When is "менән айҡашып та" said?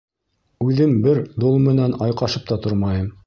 1.67-2.59